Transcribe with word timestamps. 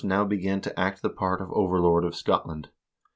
now 0.03 0.25
began 0.25 0.59
to 0.59 0.79
act 0.79 1.03
the 1.03 1.09
part 1.11 1.39
of 1.41 1.51
overlord 1.53 2.03
of 2.03 2.15
Scotland. 2.15 2.67